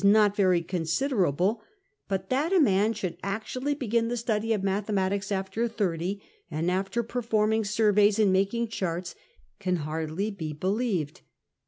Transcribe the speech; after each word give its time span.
not 0.03 0.35
very 0.35 0.63
considerable; 0.63 1.61
but 2.07 2.31
that) 2.31 2.51
^ 2.51 2.95
should 2.95 3.17
actually 3.21 3.75
begin 3.75 4.07
the 4.07 4.17
study 4.17 4.51
of 4.51 4.63
mathematics 4.63 5.31
after 5.31 5.67
thirty, 5.67 6.19
and 6.49 6.71
after 6.71 7.03
performing 7.03 7.63
surveys 7.63 8.17
and 8.17 8.33
making 8.33 8.67
charts, 8.67 9.13
can 9.59 9.75
hardly 9.75 10.31
be 10.31 10.53
believed. 10.53 11.21